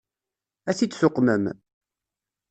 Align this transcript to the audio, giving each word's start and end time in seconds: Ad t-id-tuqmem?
Ad 0.69 0.75
t-id-tuqmem? 0.77 1.43